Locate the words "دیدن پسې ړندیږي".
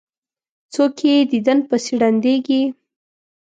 1.31-2.61